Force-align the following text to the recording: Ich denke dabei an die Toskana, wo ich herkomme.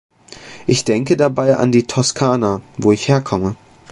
Ich 0.65 0.83
denke 0.83 1.15
dabei 1.15 1.57
an 1.57 1.71
die 1.71 1.83
Toskana, 1.85 2.63
wo 2.79 2.91
ich 2.91 3.07
herkomme. 3.07 3.55